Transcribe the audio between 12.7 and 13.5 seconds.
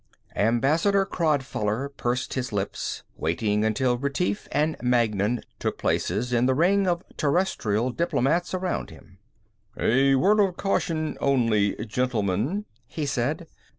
he said.